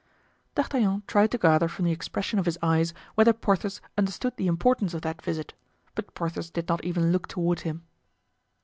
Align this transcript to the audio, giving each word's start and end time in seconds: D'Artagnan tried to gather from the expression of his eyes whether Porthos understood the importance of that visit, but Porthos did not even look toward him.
D'Artagnan 0.55 1.03
tried 1.05 1.29
to 1.29 1.37
gather 1.37 1.67
from 1.67 1.85
the 1.85 1.91
expression 1.91 2.39
of 2.39 2.47
his 2.47 2.57
eyes 2.63 2.91
whether 3.13 3.33
Porthos 3.33 3.81
understood 3.95 4.35
the 4.35 4.47
importance 4.47 4.95
of 4.95 5.03
that 5.03 5.21
visit, 5.21 5.53
but 5.93 6.15
Porthos 6.15 6.49
did 6.49 6.67
not 6.67 6.83
even 6.83 7.11
look 7.11 7.27
toward 7.27 7.59
him. 7.59 7.83